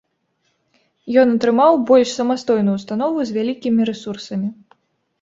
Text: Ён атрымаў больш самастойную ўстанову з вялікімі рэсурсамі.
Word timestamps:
Ён 1.25 1.35
атрымаў 1.35 1.77
больш 1.93 2.09
самастойную 2.21 2.75
ўстанову 2.81 3.19
з 3.31 3.39
вялікімі 3.39 3.81
рэсурсамі. 3.95 4.55